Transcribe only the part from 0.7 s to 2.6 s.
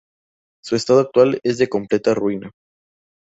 estado actual es de completa ruina.